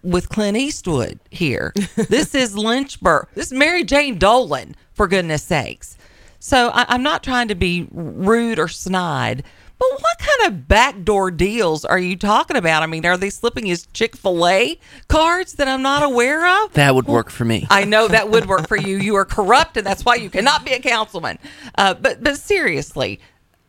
with 0.02 0.28
clint 0.28 0.56
eastwood 0.56 1.20
here. 1.30 1.72
This 1.96 2.34
is 2.34 2.56
lynchburg 2.56 3.28
this 3.34 3.46
is 3.46 3.52
mary 3.52 3.84
jane 3.84 4.18
dolan 4.18 4.74
for 4.92 5.06
goodness 5.06 5.42
sakes. 5.42 5.96
So 6.38 6.70
I, 6.74 6.86
i'm 6.88 7.02
not 7.02 7.22
trying 7.22 7.48
to 7.48 7.54
be 7.54 7.88
rude 7.90 8.58
or 8.58 8.68
snide 8.68 9.42
but 9.78 9.88
what 9.92 10.18
kind 10.18 10.52
of 10.52 10.68
backdoor 10.68 11.30
deals 11.30 11.84
are 11.84 11.98
you 11.98 12.16
talking 12.16 12.56
about 12.56 12.82
i 12.82 12.86
mean 12.86 13.04
are 13.04 13.16
they 13.16 13.30
slipping 13.30 13.66
his 13.66 13.86
chick-fil-a 13.92 14.78
cards 15.08 15.54
that 15.54 15.68
i'm 15.68 15.82
not 15.82 16.02
aware 16.02 16.64
of 16.64 16.72
That 16.72 16.94
would 16.94 17.06
work 17.06 17.30
for 17.30 17.44
me. 17.44 17.66
I 17.70 17.84
know 17.84 18.08
that 18.08 18.30
would 18.30 18.46
work 18.46 18.68
for 18.68 18.76
you. 18.76 18.98
You 18.98 19.16
are 19.16 19.24
corrupt, 19.24 19.76
and 19.76 19.86
that's 19.86 20.04
why 20.04 20.16
you 20.16 20.30
cannot 20.30 20.64
be 20.64 20.72
a 20.72 20.80
councilman. 20.80 21.38
Uh, 21.76 21.94
but 21.94 22.22
but 22.22 22.36
seriously, 22.38 23.20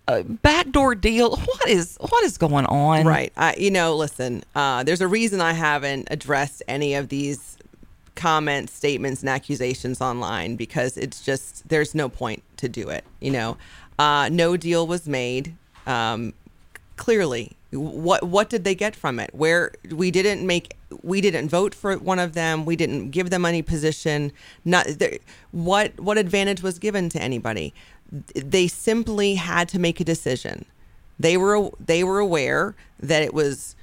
uh, 0.07 0.23
backdoor 0.23 0.95
deal. 0.95 1.35
What 1.35 1.67
is 1.69 1.97
what 1.99 2.23
is 2.23 2.37
going 2.37 2.65
on? 2.65 3.05
Right. 3.05 3.31
I, 3.37 3.55
you 3.57 3.71
know, 3.71 3.95
listen, 3.95 4.43
uh, 4.55 4.83
there's 4.83 5.01
a 5.01 5.07
reason 5.07 5.41
I 5.41 5.53
haven't 5.53 6.07
addressed 6.11 6.63
any 6.67 6.95
of 6.95 7.09
these 7.09 7.57
comments, 8.15 8.73
statements, 8.73 9.21
and 9.21 9.29
accusations 9.29 10.01
online 10.01 10.55
because 10.55 10.97
it's 10.97 11.21
just, 11.23 11.67
there's 11.69 11.93
no 11.93 12.09
point 12.09 12.43
to 12.57 12.67
do 12.67 12.89
it. 12.89 13.05
You 13.19 13.31
know, 13.31 13.57
uh, 13.99 14.29
no 14.31 14.57
deal 14.57 14.87
was 14.87 15.07
made. 15.07 15.55
Um, 15.87 16.33
clearly, 16.97 17.55
what 17.71 18.23
what 18.23 18.49
did 18.49 18.63
they 18.63 18.75
get 18.75 18.95
from 18.95 19.19
it? 19.19 19.33
Where 19.33 19.71
we 19.89 20.11
didn't 20.11 20.45
make, 20.45 20.75
we 21.01 21.21
didn't 21.21 21.49
vote 21.49 21.73
for 21.73 21.95
one 21.97 22.19
of 22.19 22.33
them. 22.33 22.65
We 22.65 22.75
didn't 22.75 23.11
give 23.11 23.29
them 23.29 23.45
any 23.45 23.61
position. 23.61 24.31
Not 24.65 24.85
there, 24.99 25.17
what 25.51 25.99
what 25.99 26.17
advantage 26.17 26.61
was 26.61 26.77
given 26.77 27.09
to 27.09 27.21
anybody? 27.21 27.73
They 28.35 28.67
simply 28.67 29.35
had 29.35 29.67
to 29.69 29.79
make 29.79 29.99
a 29.99 30.03
decision. 30.03 30.65
They 31.19 31.37
were 31.37 31.71
they 31.79 32.03
were 32.03 32.19
aware 32.19 32.75
that 32.99 33.23
it 33.23 33.33
was 33.33 33.75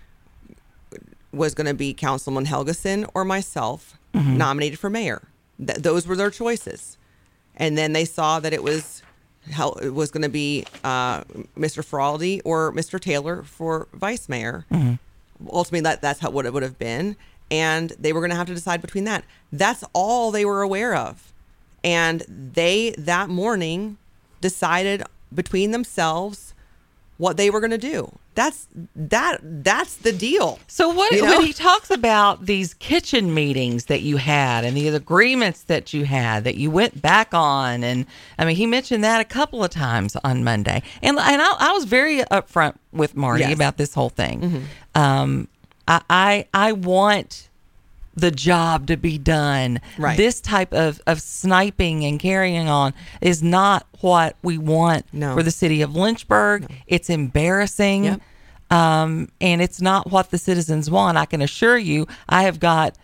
was 1.32 1.54
going 1.54 1.66
to 1.66 1.74
be 1.74 1.92
Councilman 1.92 2.46
Helgeson 2.46 3.08
or 3.14 3.24
myself 3.24 3.98
nominated 4.12 4.78
for 4.78 4.88
mayor. 4.88 5.22
Th- 5.58 5.78
those 5.78 6.06
were 6.06 6.14
their 6.14 6.30
choices, 6.30 6.96
and 7.56 7.76
then 7.76 7.92
they 7.92 8.04
saw 8.04 8.38
that 8.40 8.52
it 8.52 8.62
was 8.62 9.02
Hel- 9.50 9.74
it 9.82 9.90
was 9.90 10.10
going 10.10 10.22
to 10.22 10.28
be 10.28 10.64
uh, 10.82 11.22
Mr. 11.58 11.84
Faraldi 11.84 12.40
or 12.44 12.72
Mr. 12.72 12.98
Taylor 13.00 13.42
for 13.42 13.88
vice 13.92 14.28
mayor. 14.28 14.64
Ultimately, 15.50 15.80
that 15.82 16.00
that's 16.00 16.20
how 16.20 16.30
what 16.30 16.46
it 16.46 16.52
would 16.52 16.62
have 16.62 16.78
been, 16.78 17.16
and 17.50 17.90
they 17.98 18.12
were 18.12 18.20
going 18.20 18.30
to 18.30 18.36
have 18.36 18.46
to 18.46 18.54
decide 18.54 18.80
between 18.80 19.04
that. 19.04 19.24
That's 19.52 19.84
all 19.92 20.30
they 20.30 20.44
were 20.44 20.62
aware 20.62 20.94
of, 20.94 21.32
and 21.82 22.22
they 22.28 22.94
that 22.96 23.28
morning 23.28 23.98
decided 24.40 25.02
between 25.34 25.72
themselves 25.72 26.54
what 27.18 27.36
they 27.36 27.50
were 27.50 27.60
going 27.60 27.70
to 27.72 27.78
do. 27.78 28.16
That's 28.34 28.66
that 28.96 29.38
that's 29.42 29.96
the 29.96 30.12
deal. 30.12 30.58
So 30.66 30.88
what 30.88 31.12
You 31.12 31.22
know? 31.22 31.38
when 31.38 31.46
he 31.46 31.52
talks 31.52 31.90
about 31.90 32.46
these 32.46 32.74
kitchen 32.74 33.32
meetings 33.32 33.84
that 33.86 34.02
you 34.02 34.16
had 34.16 34.64
and 34.64 34.76
the 34.76 34.88
agreements 34.88 35.62
that 35.64 35.92
you 35.92 36.04
had 36.04 36.44
that 36.44 36.56
you 36.56 36.70
went 36.70 37.00
back 37.00 37.32
on 37.32 37.84
and 37.84 38.06
I 38.38 38.44
mean 38.44 38.56
he 38.56 38.66
mentioned 38.66 39.04
that 39.04 39.20
a 39.20 39.24
couple 39.24 39.62
of 39.62 39.70
times 39.70 40.16
on 40.24 40.42
Monday 40.42 40.82
and 41.02 41.16
and 41.18 41.42
I, 41.42 41.54
I 41.58 41.72
was 41.72 41.84
very 41.84 42.18
upfront 42.24 42.74
with 42.92 43.14
Marty 43.16 43.44
Yes. 43.44 43.54
about 43.54 43.76
this 43.76 43.94
whole 43.94 44.10
thing. 44.10 44.66
Um, 44.96 45.48
I, 45.86 46.00
I 46.10 46.46
I 46.52 46.72
want 46.72 47.48
the 48.16 48.30
job 48.30 48.86
to 48.86 48.96
be 48.96 49.18
done. 49.18 49.80
Right. 49.98 50.16
This 50.16 50.40
type 50.40 50.72
of, 50.72 51.00
of 51.06 51.20
sniping 51.20 52.04
and 52.04 52.18
carrying 52.20 52.68
on 52.68 52.94
is 53.20 53.42
not 53.42 53.86
what 54.00 54.36
we 54.42 54.56
want 54.58 55.06
No. 55.12 55.34
for 55.34 55.42
the 55.42 55.50
city 55.50 55.82
of 55.82 55.94
Lynchburg. 55.96 56.70
It's 56.86 57.10
embarrassing. 57.10 58.04
Yep. 58.04 58.20
Um, 58.70 59.28
and 59.40 59.60
it's 59.60 59.80
not 59.80 60.10
what 60.10 60.30
the 60.30 60.38
citizens 60.38 60.90
want. 60.90 61.18
I 61.18 61.26
can 61.26 61.42
assure 61.42 61.76
you, 61.78 62.06
I 62.28 62.42
have 62.44 62.58
got 62.60 62.96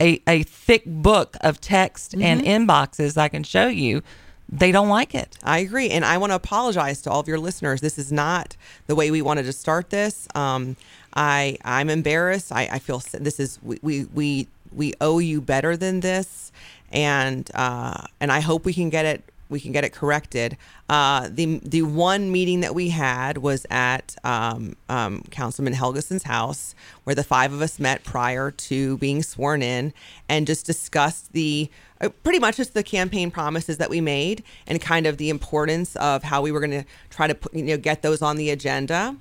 a, 0.00 0.20
a 0.26 0.42
thick 0.44 0.82
book 0.86 1.36
of 1.42 1.60
text 1.60 2.14
and 2.14 2.40
Mm-hmm. 2.40 2.70
inboxes 2.70 3.16
I 3.16 3.28
can 3.28 3.42
show 3.44 3.68
you. 3.68 4.02
They 4.48 4.70
don't 4.72 4.88
like 4.88 5.14
it. 5.14 5.38
I 5.42 5.60
agree, 5.60 5.88
and 5.90 6.04
I 6.04 6.18
want 6.18 6.30
to 6.32 6.34
apologize 6.36 7.00
to 7.02 7.10
all 7.10 7.20
of 7.20 7.28
your 7.28 7.38
listeners. 7.38 7.80
This 7.80 7.98
is 7.98 8.12
not 8.12 8.54
the 8.86 8.94
way 8.94 9.10
we 9.10 9.22
wanted 9.22 9.44
to 9.44 9.52
start 9.52 9.88
this. 9.90 10.28
Um, 10.34 10.76
I 11.14 11.58
I'm 11.64 11.90
embarrassed. 11.90 12.52
I, 12.52 12.68
I 12.72 12.78
feel 12.78 13.02
this 13.12 13.38
is 13.38 13.58
we, 13.62 13.78
we 13.82 14.04
we 14.06 14.48
we 14.72 14.94
owe 15.00 15.18
you 15.18 15.40
better 15.40 15.76
than 15.76 16.00
this, 16.00 16.52
and 16.90 17.50
uh, 17.54 18.06
and 18.20 18.32
I 18.32 18.40
hope 18.40 18.64
we 18.64 18.72
can 18.74 18.90
get 18.90 19.04
it 19.04 19.24
we 19.52 19.60
can 19.60 19.70
get 19.70 19.84
it 19.84 19.92
corrected. 19.92 20.56
Uh, 20.88 21.28
the 21.30 21.60
the 21.62 21.82
one 21.82 22.32
meeting 22.32 22.60
that 22.60 22.74
we 22.74 22.88
had 22.88 23.38
was 23.38 23.66
at 23.70 24.16
um, 24.24 24.74
um, 24.88 25.22
Councilman 25.30 25.74
Helgeson's 25.74 26.24
house, 26.24 26.74
where 27.04 27.14
the 27.14 27.22
five 27.22 27.52
of 27.52 27.60
us 27.60 27.78
met 27.78 28.02
prior 28.02 28.50
to 28.50 28.96
being 28.98 29.22
sworn 29.22 29.62
in, 29.62 29.92
and 30.28 30.46
just 30.46 30.66
discussed 30.66 31.32
the 31.32 31.70
uh, 32.00 32.08
pretty 32.24 32.40
much 32.40 32.56
just 32.56 32.74
the 32.74 32.82
campaign 32.82 33.30
promises 33.30 33.76
that 33.76 33.90
we 33.90 34.00
made, 34.00 34.42
and 34.66 34.80
kind 34.80 35.06
of 35.06 35.18
the 35.18 35.28
importance 35.28 35.94
of 35.96 36.24
how 36.24 36.42
we 36.42 36.50
were 36.50 36.60
going 36.60 36.82
to 36.82 36.84
try 37.10 37.26
to 37.26 37.34
put, 37.34 37.54
you 37.54 37.62
know 37.62 37.76
get 37.76 38.02
those 38.02 38.22
on 38.22 38.36
the 38.36 38.50
agenda. 38.50 39.14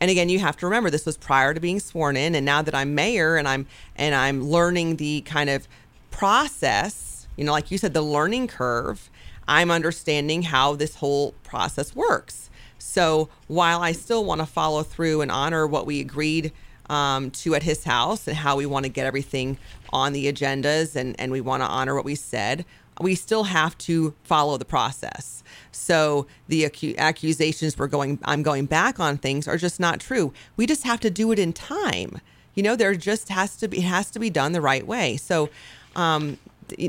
And 0.00 0.10
again, 0.10 0.28
you 0.28 0.38
have 0.40 0.56
to 0.58 0.66
remember 0.66 0.90
this 0.90 1.06
was 1.06 1.16
prior 1.16 1.54
to 1.54 1.60
being 1.60 1.80
sworn 1.80 2.16
in, 2.16 2.34
and 2.34 2.44
now 2.44 2.62
that 2.62 2.74
I'm 2.74 2.94
mayor 2.94 3.36
and 3.36 3.48
I'm 3.48 3.66
and 3.96 4.14
I'm 4.14 4.44
learning 4.44 4.96
the 4.96 5.22
kind 5.22 5.48
of 5.48 5.66
process, 6.10 7.26
you 7.36 7.44
know, 7.44 7.52
like 7.52 7.70
you 7.70 7.78
said, 7.78 7.94
the 7.94 8.02
learning 8.02 8.48
curve. 8.48 9.10
I'm 9.48 9.70
understanding 9.70 10.42
how 10.42 10.74
this 10.74 10.96
whole 10.96 11.32
process 11.44 11.94
works. 11.94 12.50
So 12.78 13.28
while 13.46 13.80
I 13.80 13.92
still 13.92 14.24
want 14.24 14.40
to 14.40 14.46
follow 14.46 14.82
through 14.82 15.20
and 15.20 15.30
honor 15.30 15.66
what 15.66 15.86
we 15.86 16.00
agreed 16.00 16.52
um, 16.90 17.30
to 17.32 17.54
at 17.54 17.62
his 17.62 17.84
house 17.84 18.26
and 18.26 18.36
how 18.36 18.56
we 18.56 18.66
want 18.66 18.84
to 18.84 18.88
get 18.88 19.06
everything 19.06 19.58
on 19.90 20.12
the 20.12 20.30
agendas 20.32 20.96
and, 20.96 21.18
and 21.18 21.32
we 21.32 21.40
want 21.40 21.62
to 21.62 21.66
honor 21.66 21.94
what 21.94 22.04
we 22.04 22.14
said, 22.14 22.64
we 23.00 23.14
still 23.14 23.44
have 23.44 23.76
to 23.78 24.14
follow 24.22 24.56
the 24.56 24.64
process. 24.64 25.42
So 25.72 26.26
the 26.48 26.64
acu- 26.64 26.96
accusations 26.96 27.78
we're 27.78 27.86
going, 27.88 28.18
I'm 28.24 28.42
going 28.42 28.66
back 28.66 28.98
on 28.98 29.18
things 29.18 29.46
are 29.46 29.56
just 29.56 29.78
not 29.78 30.00
true. 30.00 30.32
We 30.56 30.66
just 30.66 30.84
have 30.84 31.00
to 31.00 31.10
do 31.10 31.32
it 31.32 31.38
in 31.38 31.52
time. 31.52 32.20
You 32.54 32.62
know, 32.62 32.74
there 32.76 32.94
just 32.94 33.28
has 33.28 33.56
to 33.58 33.68
be 33.68 33.80
has 33.80 34.10
to 34.12 34.18
be 34.18 34.30
done 34.30 34.52
the 34.52 34.62
right 34.62 34.86
way. 34.86 35.18
So 35.18 35.50
um, 35.94 36.38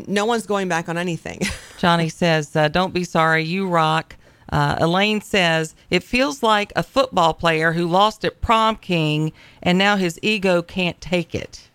no 0.07 0.25
one's 0.25 0.45
going 0.45 0.69
back 0.69 0.87
on 0.87 0.97
anything. 0.97 1.41
Johnny 1.77 2.09
says, 2.09 2.55
uh, 2.55 2.69
"Don't 2.69 2.93
be 2.93 3.03
sorry, 3.03 3.43
you 3.43 3.67
rock." 3.67 4.15
Uh, 4.49 4.77
Elaine 4.79 5.19
says, 5.19 5.75
"It 5.89 6.03
feels 6.03 6.41
like 6.41 6.71
a 6.77 6.83
football 6.83 7.33
player 7.33 7.73
who 7.73 7.85
lost 7.85 8.23
at 8.23 8.39
prom 8.39 8.77
king, 8.77 9.33
and 9.61 9.77
now 9.77 9.97
his 9.97 10.17
ego 10.21 10.61
can't 10.61 10.99
take 11.01 11.35
it." 11.35 11.66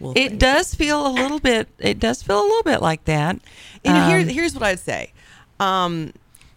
Well, 0.00 0.12
It 0.16 0.38
does 0.38 0.74
feel 0.74 1.06
a 1.06 1.12
little 1.12 1.38
bit. 1.38 1.68
It 1.78 1.98
does 2.00 2.22
feel 2.22 2.40
a 2.40 2.42
little 2.42 2.62
bit 2.62 2.80
like 2.82 3.04
that. 3.04 3.36
And 3.84 3.96
Um, 3.96 4.08
here, 4.08 4.18
here's 4.20 4.54
what 4.54 4.62
I'd 4.62 4.80
say. 4.80 5.12
Um, 5.58 6.12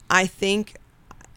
I 0.09 0.25
think 0.27 0.77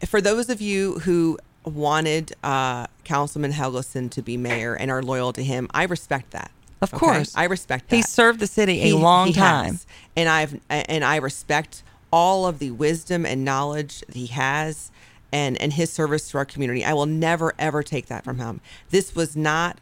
for 0.05 0.21
those 0.21 0.49
of 0.49 0.61
you 0.61 0.99
who 0.99 1.37
wanted 1.65 2.33
uh, 2.43 2.87
Councilman 3.03 3.51
Helgeson 3.51 4.09
to 4.11 4.21
be 4.21 4.37
mayor 4.37 4.73
and 4.73 4.89
are 4.89 5.03
loyal 5.03 5.33
to 5.33 5.43
him, 5.43 5.67
I 5.73 5.83
respect 5.83 6.31
that. 6.31 6.49
Of 6.81 6.93
Okay? 6.93 6.99
course. 6.99 7.33
I 7.35 7.43
respect 7.45 7.89
that. 7.89 7.95
He 7.95 8.01
served 8.03 8.39
the 8.39 8.47
city 8.47 8.79
a 8.81 8.85
He- 8.85 8.93
long 8.93 9.27
he 9.27 9.33
time. 9.33 9.65
has. 9.73 9.85
and 10.15 10.29
I've 10.29 10.59
and 10.69 11.03
I 11.03 11.15
respect 11.17 11.83
all 12.11 12.45
of 12.45 12.59
the 12.59 12.71
wisdom 12.71 13.25
and 13.25 13.43
knowledge 13.43 14.01
that 14.07 14.15
he 14.15 14.27
has, 14.27 14.91
and 15.33 15.59
and 15.61 15.73
his 15.73 15.91
service 15.91 16.29
to 16.29 16.37
our 16.37 16.45
community. 16.45 16.85
I 16.85 16.93
will 16.93 17.05
never 17.07 17.53
ever 17.59 17.81
take 17.83 18.05
that 18.07 18.23
from 18.23 18.37
him. 18.37 18.61
This 18.91 19.13
was 19.15 19.35
not. 19.35 19.79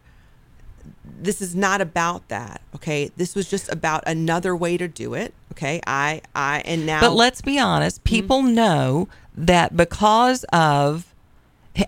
This 1.03 1.41
is 1.41 1.55
not 1.55 1.81
about 1.81 2.27
that. 2.29 2.61
Okay, 2.75 3.11
this 3.15 3.35
was 3.35 3.49
just 3.49 3.71
about 3.71 4.03
another 4.05 4.55
way 4.55 4.77
to 4.77 4.87
do 4.87 5.13
it. 5.13 5.33
Okay, 5.53 5.81
I 5.87 6.21
I 6.35 6.61
and 6.65 6.85
now. 6.85 6.99
But 7.01 7.13
let's 7.13 7.41
be 7.41 7.57
honest, 7.59 8.03
Mm-hmm. 8.03 8.15
people 8.15 8.41
know 8.43 9.07
that 9.35 9.75
because 9.75 10.43
of 10.53 11.13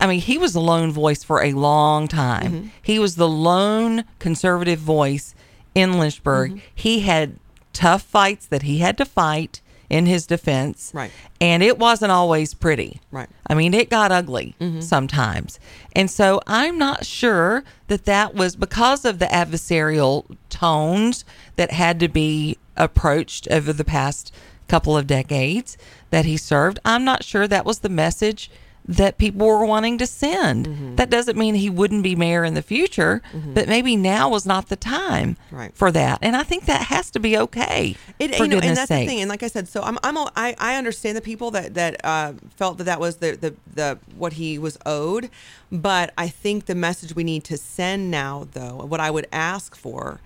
I 0.01 0.07
mean, 0.07 0.19
he 0.19 0.37
was 0.37 0.53
the 0.53 0.59
lone 0.61 0.91
voice 0.91 1.23
for 1.23 1.41
a 1.43 1.53
long 1.53 2.07
time. 2.07 2.51
Mm-hmm. 2.51 2.67
He 2.81 2.99
was 2.99 3.15
the 3.15 3.27
lone 3.27 4.03
conservative 4.19 4.79
voice 4.79 5.33
in 5.75 5.97
Lynchburg. 5.99 6.51
Mm-hmm. 6.51 6.59
He 6.75 6.99
had 7.01 7.37
tough 7.73 8.01
fights 8.01 8.45
that 8.47 8.63
he 8.63 8.79
had 8.79 8.97
to 8.97 9.05
fight 9.05 9.61
in 9.89 10.05
his 10.05 10.25
defense. 10.25 10.91
Right. 10.93 11.11
And 11.39 11.63
it 11.63 11.77
wasn't 11.77 12.11
always 12.11 12.53
pretty. 12.53 12.99
Right. 13.11 13.29
I 13.47 13.53
mean, 13.53 13.73
it 13.73 13.89
got 13.89 14.11
ugly 14.11 14.55
mm-hmm. 14.59 14.81
sometimes. 14.81 15.59
And 15.93 16.11
so 16.11 16.41
I'm 16.47 16.77
not 16.77 17.05
sure 17.05 17.63
that 17.87 18.05
that 18.05 18.35
was 18.35 18.55
because 18.55 19.05
of 19.05 19.19
the 19.19 19.25
adversarial 19.25 20.35
tones 20.49 21.23
that 21.55 21.71
had 21.71 21.99
to 22.01 22.07
be 22.07 22.57
approached 22.75 23.47
over 23.49 23.71
the 23.73 23.85
past 23.85 24.33
couple 24.67 24.97
of 24.97 25.07
decades 25.07 25.77
that 26.09 26.25
he 26.25 26.37
served. 26.37 26.79
I'm 26.83 27.05
not 27.05 27.23
sure 27.23 27.47
that 27.47 27.65
was 27.65 27.79
the 27.79 27.89
message 27.89 28.51
that 28.87 29.17
people 29.17 29.45
were 29.45 29.65
wanting 29.65 29.97
to 29.97 30.07
send. 30.07 30.97
That 30.97 31.09
doesn't 31.09 31.37
mean 31.37 31.55
he 31.55 31.69
wouldn't 31.69 32.03
be 32.03 32.15
mayor 32.15 32.45
in 32.45 32.53
the 32.53 32.61
future, 32.61 33.21
but 33.53 33.67
maybe 33.67 33.95
now 33.97 34.29
was 34.29 34.45
not 34.45 34.69
the 34.69 34.75
time 34.77 35.35
Right. 35.51 35.75
for 35.75 35.91
that. 35.91 36.19
And 36.21 36.35
I 36.37 36.43
think 36.43 36.65
that 36.65 36.83
has 36.83 37.11
to 37.11 37.19
be 37.19 37.37
okay. 37.37 37.95
It, 38.17 38.35
for 38.35 38.43
you 38.45 38.49
know, 38.51 38.59
and 38.59 38.77
that's 38.77 38.87
sake. 38.87 39.07
the 39.07 39.13
thing. 39.13 39.21
And 39.21 39.29
like 39.29 39.43
I 39.43 39.47
said, 39.47 39.67
so 39.67 39.81
I'm, 39.81 39.97
I'm, 40.03 40.15
a- 40.15 40.31
I, 40.37 40.55
I 40.57 40.75
understand 40.75 41.17
the 41.17 41.21
people 41.21 41.51
that 41.51 41.73
that 41.73 41.99
uh, 42.05 42.33
felt 42.55 42.77
that 42.77 42.85
that 42.85 42.99
was 42.99 43.17
the, 43.17 43.31
the 43.35 43.55
the 43.73 43.99
what 44.15 44.33
he 44.33 44.57
was 44.57 44.77
owed, 44.85 45.29
but 45.71 46.13
I 46.17 46.27
think 46.29 46.65
the 46.65 46.75
message 46.75 47.13
we 47.15 47.23
need 47.25 47.43
to 47.45 47.57
send 47.57 48.09
now, 48.09 48.47
though, 48.53 48.77
what 48.85 48.99
I 49.01 49.11
would 49.11 49.27
ask 49.33 49.75
for, 49.75 50.21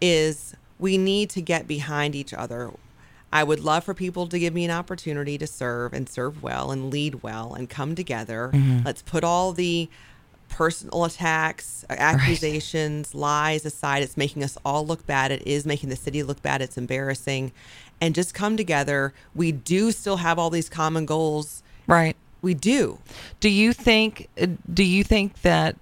is 0.00 0.54
we 0.78 0.98
need 0.98 1.30
to 1.30 1.40
get 1.42 1.66
behind 1.66 2.14
each 2.14 2.32
other. 2.32 2.70
I 3.34 3.42
would 3.42 3.60
love 3.60 3.82
for 3.82 3.94
people 3.94 4.28
to 4.28 4.38
give 4.38 4.54
me 4.54 4.64
an 4.64 4.70
opportunity 4.70 5.36
to 5.38 5.46
serve 5.48 5.92
and 5.92 6.08
serve 6.08 6.40
well 6.40 6.70
and 6.70 6.88
lead 6.88 7.24
well 7.24 7.52
and 7.52 7.68
come 7.68 7.96
together. 7.96 8.52
Mm-hmm. 8.54 8.86
Let's 8.86 9.02
put 9.02 9.24
all 9.24 9.52
the 9.52 9.90
personal 10.48 11.04
attacks, 11.04 11.84
uh, 11.90 11.96
accusations, 11.98 13.12
lies 13.12 13.66
aside. 13.66 14.04
It's 14.04 14.16
making 14.16 14.44
us 14.44 14.56
all 14.64 14.86
look 14.86 15.04
bad. 15.04 15.32
It 15.32 15.44
is 15.44 15.66
making 15.66 15.88
the 15.88 15.96
city 15.96 16.22
look 16.22 16.42
bad. 16.42 16.62
It's 16.62 16.78
embarrassing. 16.78 17.50
And 18.00 18.14
just 18.14 18.34
come 18.34 18.56
together. 18.56 19.12
We 19.34 19.50
do 19.50 19.90
still 19.90 20.18
have 20.18 20.38
all 20.38 20.48
these 20.48 20.68
common 20.68 21.04
goals. 21.04 21.62
right. 21.88 22.16
We 22.40 22.52
do. 22.52 22.98
Do 23.40 23.48
you 23.48 23.72
think 23.72 24.28
uh, 24.40 24.48
do 24.72 24.84
you 24.84 25.02
think 25.02 25.40
that 25.40 25.76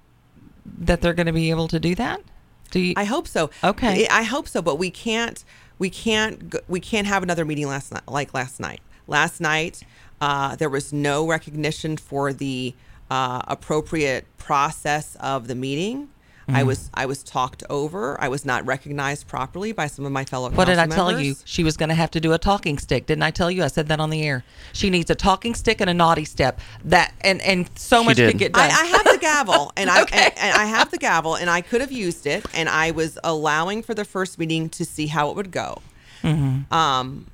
that 0.79 1.01
they're 1.01 1.13
going 1.13 1.27
to 1.27 1.33
be 1.33 1.51
able 1.51 1.67
to 1.67 1.81
do 1.81 1.97
that? 1.97 2.23
Do 2.71 2.79
you 2.79 2.95
I 2.97 3.03
hope 3.05 3.27
so. 3.27 3.51
Okay. 3.65 4.07
I 4.09 4.23
hope 4.23 4.47
so, 4.47 4.63
but 4.63 4.77
we 4.77 4.89
can't. 4.89 5.45
We 5.83 5.91
can't. 5.91 6.55
We 6.69 6.79
can't 6.79 7.09
have 7.09 7.25
another 7.25 7.45
meeting 7.45 7.67
last 7.67 7.91
night, 7.91 8.07
like 8.07 8.33
last 8.35 8.61
night. 8.61 8.81
Last 9.09 9.41
night, 9.41 9.83
uh, 10.21 10.55
there 10.55 10.69
was 10.69 10.93
no 10.93 11.27
recognition 11.27 11.97
for 11.97 12.33
the 12.33 12.77
uh, 13.11 13.43
appropriate 13.49 14.25
process 14.39 15.17
of 15.17 15.49
the 15.49 15.57
meeting. 15.57 16.09
Mm. 16.49 16.57
I 16.57 16.63
was 16.65 16.91
I 16.95 17.07
was 17.07 17.23
talked 17.23 17.63
over. 17.71 18.21
I 18.21 18.29
was 18.29 18.45
not 18.45 18.67
recognized 18.67 19.29
properly 19.29 19.73
by 19.73 19.87
some 19.87 20.05
of 20.05 20.13
my 20.13 20.25
fellow. 20.25 20.51
What 20.51 20.65
did 20.65 20.79
I 20.79 20.87
council 20.87 21.11
tell 21.11 21.21
you? 21.21 21.37
She 21.45 21.63
was 21.63 21.77
going 21.77 21.89
to 21.89 21.95
have 21.95 22.11
to 22.13 22.21
do 22.21 22.33
a 22.33 22.39
talking 22.39 22.79
stick. 22.79 23.07
Didn't 23.07 23.23
I 23.23 23.31
tell 23.31 23.51
you? 23.51 23.63
I 23.63 23.69
said 23.69 23.89
that 23.89 24.01
on 24.01 24.11
the 24.11 24.23
air. 24.23 24.45
She 24.73 24.91
needs 24.91 25.09
a 25.11 25.15
talking 25.15 25.55
stick 25.55 25.81
and 25.81 25.89
a 25.89 25.95
naughty 25.95 26.25
step. 26.25 26.61
That 26.85 27.13
and 27.21 27.41
and 27.43 27.71
so 27.79 28.01
She 28.01 28.07
much 28.07 28.17
did. 28.17 28.31
could 28.33 28.39
get 28.39 28.57
I, 28.57 28.69
done. 28.69 28.77
I 28.77 28.85
have 28.87 29.05
the 29.05 29.19
gavel, 29.21 29.73
and 29.77 29.89
I 29.89 30.03
Okay. 30.03 30.25
and, 30.25 30.33
and 30.39 30.57
I 30.57 30.65
have 30.65 30.91
the 30.91 30.99
gavel, 30.99 31.37
and 31.37 31.49
I 31.49 31.61
could 31.61 31.81
have 31.81 31.93
used 31.93 32.27
it, 32.27 32.45
and 32.55 32.69
I 32.69 32.91
was 32.91 33.19
allowing 33.23 33.83
for 33.83 33.95
the 33.95 34.05
first 34.05 34.39
meeting 34.39 34.69
to 34.71 34.85
see 34.85 35.07
how 35.07 35.31
it 35.31 35.37
would 35.37 35.51
go. 35.53 35.81
Mm-hmm. 36.23 36.73
Um, 36.75 37.27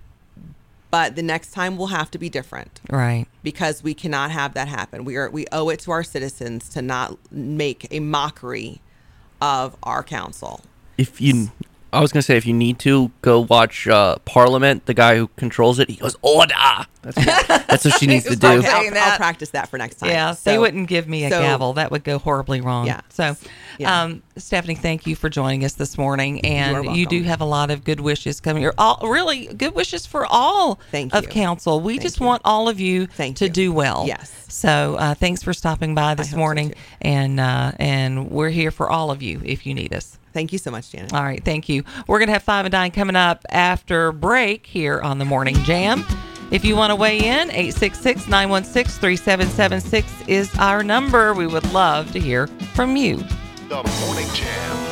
but 0.90 1.16
the 1.16 1.22
next 1.22 1.52
time 1.52 1.76
will 1.76 1.88
have 1.88 2.10
to 2.12 2.18
be 2.18 2.28
different 2.28 2.80
right. 2.90 3.26
because 3.42 3.82
we 3.82 3.92
cannot 3.94 4.30
have 4.30 4.54
that 4.54 4.68
happen. 4.68 5.04
We 5.04 5.16
are 5.16 5.28
we 5.30 5.46
owe 5.52 5.68
it 5.68 5.80
to 5.80 5.90
our 5.90 6.02
citizens 6.02 6.68
to 6.70 6.82
not 6.82 7.18
make 7.30 7.86
a 7.90 8.00
mockery 8.00 8.80
of 9.40 9.76
our 9.82 10.02
council. 10.02 10.62
If 10.96 11.20
you, 11.20 11.52
I 11.92 12.00
was 12.00 12.12
gonna 12.12 12.22
say, 12.22 12.36
if 12.36 12.44
you 12.46 12.52
need 12.52 12.78
to 12.80 13.10
go 13.22 13.40
watch 13.40 13.88
uh, 13.88 14.16
Parliament, 14.26 14.84
the 14.86 14.94
guy 14.94 15.16
who 15.16 15.28
controls 15.36 15.78
it, 15.78 15.88
he 15.88 15.96
goes 15.96 16.16
order. 16.22 16.54
That's 17.02 17.16
what, 17.16 17.66
that's 17.66 17.84
what 17.86 17.94
she 17.98 18.06
needs 18.06 18.24
to 18.26 18.36
do. 18.36 18.46
Okay. 18.46 18.58
Okay, 18.58 18.66
saying 18.68 18.92
I'll. 18.96 19.12
I'll 19.12 19.16
practice 19.16 19.50
that 19.50 19.68
for 19.68 19.78
next 19.78 19.96
time. 19.96 20.10
Yeah, 20.10 20.34
they 20.44 20.58
wouldn't 20.58 20.88
give 20.88 21.08
me 21.08 21.24
a 21.24 21.30
so- 21.30 21.40
gavel. 21.40 21.72
That 21.74 21.90
would 21.90 22.04
go 22.04 22.18
horribly 22.18 22.60
wrong. 22.60 22.86
Yeah. 22.86 23.00
So, 23.08 23.36
Yeah. 23.78 24.02
um, 24.02 24.22
Stephanie, 24.36 24.74
thank 24.74 25.06
you 25.06 25.16
for 25.16 25.30
joining 25.30 25.64
us 25.64 25.74
this 25.74 25.96
morning. 25.96 26.40
And 26.44 26.94
you, 26.96 27.06
do 27.06 27.22
have 27.22 27.40
a 27.40 27.46
lot 27.46 27.70
of 27.70 27.84
good 27.84 28.00
wishes 28.00 28.40
coming. 28.40 28.64
Or 28.66 28.74
all 28.76 28.98
really 29.08 29.46
good 29.46 29.74
wishes 29.74 30.04
for 30.04 30.26
all 30.26 30.78
Thank 30.90 31.14
of 31.14 31.24
you. 31.24 31.28
council. 31.30 31.80
We 31.80 31.94
Thank 31.94 32.02
just 32.02 32.20
you. 32.20 32.26
want 32.26 32.42
all 32.44 32.68
of 32.68 32.78
you 32.80 33.06
Thank 33.06 33.36
to 33.38 33.44
you. 33.46 33.50
do 33.50 33.72
well. 33.72 34.04
Yes. 34.06 34.30
So 34.48 34.96
uh, 34.98 35.14
thanks 35.14 35.42
for 35.42 35.54
stopping 35.54 35.94
by 35.94 36.14
this 36.14 36.28
hope 36.28 36.32
so, 36.32 36.38
morning, 36.38 36.74
and 37.00 37.38
uh, 37.38 37.72
and 37.78 38.30
we're 38.30 38.48
here 38.50 38.70
for 38.70 38.90
all 38.90 39.10
of 39.10 39.22
you 39.22 39.40
if 39.44 39.64
you 39.66 39.72
need 39.74 39.94
us. 39.94 40.17
Thank 40.38 40.52
you 40.52 40.58
so 40.58 40.70
much, 40.70 40.92
Janet. 40.92 41.12
All 41.12 41.24
right, 41.24 41.44
thank 41.44 41.68
you. 41.68 41.82
We're 42.06 42.20
going 42.20 42.28
to 42.28 42.32
have 42.32 42.44
Five 42.44 42.64
and 42.64 42.70
Dine 42.70 42.92
coming 42.92 43.16
up 43.16 43.44
after 43.50 44.12
break 44.12 44.66
here 44.66 45.00
on 45.00 45.18
the 45.18 45.24
Morning 45.24 45.56
Jam. 45.64 46.04
If 46.52 46.64
you 46.64 46.76
want 46.76 46.92
to 46.92 46.94
weigh 46.94 47.18
in, 47.18 47.50
866 47.50 48.28
916 48.28 49.00
3776 49.00 50.28
is 50.28 50.54
our 50.60 50.84
number. 50.84 51.34
We 51.34 51.48
would 51.48 51.68
love 51.72 52.12
to 52.12 52.20
hear 52.20 52.46
from 52.46 52.94
you. 52.94 53.16
The 53.68 53.82
Morning 54.06 54.28
Jam. 54.32 54.87